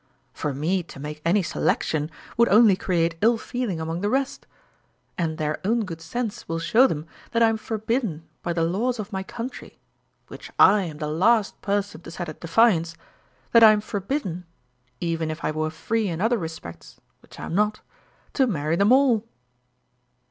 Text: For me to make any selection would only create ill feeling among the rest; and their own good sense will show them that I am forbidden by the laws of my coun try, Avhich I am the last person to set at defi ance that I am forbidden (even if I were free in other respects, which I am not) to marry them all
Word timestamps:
For 0.33 0.51
me 0.51 0.81
to 0.81 0.99
make 0.99 1.21
any 1.23 1.43
selection 1.43 2.09
would 2.35 2.49
only 2.49 2.75
create 2.75 3.19
ill 3.21 3.37
feeling 3.37 3.79
among 3.79 4.01
the 4.01 4.09
rest; 4.09 4.47
and 5.15 5.37
their 5.37 5.61
own 5.63 5.85
good 5.85 6.01
sense 6.01 6.49
will 6.49 6.57
show 6.57 6.87
them 6.87 7.05
that 7.33 7.43
I 7.43 7.49
am 7.49 7.57
forbidden 7.57 8.27
by 8.41 8.53
the 8.53 8.63
laws 8.63 8.97
of 8.97 9.13
my 9.13 9.21
coun 9.21 9.51
try, 9.51 9.73
Avhich 10.27 10.49
I 10.57 10.85
am 10.85 10.97
the 10.97 11.05
last 11.05 11.61
person 11.61 12.01
to 12.01 12.09
set 12.09 12.29
at 12.29 12.41
defi 12.41 12.77
ance 12.77 12.95
that 13.51 13.63
I 13.63 13.73
am 13.73 13.79
forbidden 13.81 14.47
(even 14.99 15.29
if 15.29 15.43
I 15.45 15.51
were 15.51 15.69
free 15.69 16.07
in 16.07 16.19
other 16.19 16.39
respects, 16.39 16.99
which 17.21 17.39
I 17.39 17.45
am 17.45 17.53
not) 17.53 17.81
to 18.33 18.47
marry 18.47 18.77
them 18.77 18.91
all 18.91 19.27